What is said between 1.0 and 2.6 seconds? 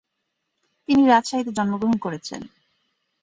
রাজশাহীতে জন্মগ্রহণ করেছেন।